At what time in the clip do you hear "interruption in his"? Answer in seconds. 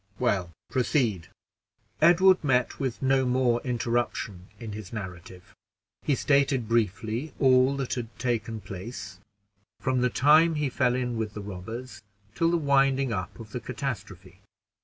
3.61-4.91